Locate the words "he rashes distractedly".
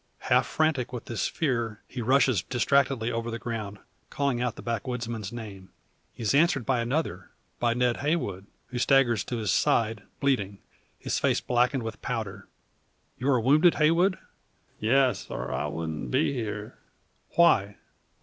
1.87-3.11